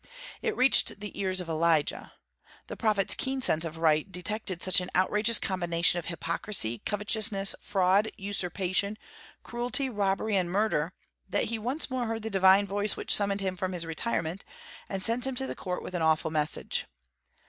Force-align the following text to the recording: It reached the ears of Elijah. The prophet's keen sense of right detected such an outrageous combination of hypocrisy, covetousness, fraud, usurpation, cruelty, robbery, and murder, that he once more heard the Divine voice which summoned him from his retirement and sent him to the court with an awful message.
It 0.41 0.57
reached 0.57 0.99
the 0.99 1.15
ears 1.19 1.39
of 1.41 1.47
Elijah. 1.47 2.13
The 2.65 2.75
prophet's 2.75 3.13
keen 3.13 3.39
sense 3.39 3.63
of 3.63 3.77
right 3.77 4.11
detected 4.11 4.59
such 4.63 4.81
an 4.81 4.89
outrageous 4.95 5.37
combination 5.37 5.99
of 5.99 6.05
hypocrisy, 6.05 6.81
covetousness, 6.87 7.53
fraud, 7.61 8.09
usurpation, 8.17 8.97
cruelty, 9.43 9.91
robbery, 9.91 10.35
and 10.35 10.49
murder, 10.49 10.93
that 11.29 11.43
he 11.53 11.59
once 11.59 11.91
more 11.91 12.07
heard 12.07 12.23
the 12.23 12.31
Divine 12.31 12.65
voice 12.65 12.97
which 12.97 13.13
summoned 13.13 13.41
him 13.41 13.55
from 13.55 13.73
his 13.73 13.85
retirement 13.85 14.43
and 14.89 15.03
sent 15.03 15.27
him 15.27 15.35
to 15.35 15.45
the 15.45 15.53
court 15.53 15.83
with 15.83 15.93
an 15.93 16.01
awful 16.01 16.31
message. 16.31 16.87